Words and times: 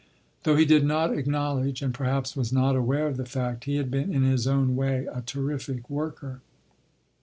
Though 0.45 0.55
he 0.55 0.65
did 0.65 0.83
not 0.83 1.15
acknowledge, 1.15 1.83
and 1.83 1.93
perhaps 1.93 2.35
was 2.35 2.51
not 2.51 2.75
aware 2.75 3.05
of 3.07 3.17
the 3.17 3.23
fact, 3.27 3.65
he 3.65 3.75
had 3.75 3.91
been 3.91 4.11
in 4.11 4.23
his 4.23 4.47
own 4.47 4.75
way 4.75 5.05
a 5.05 5.21
terrific 5.21 5.91
worker. 5.91 6.41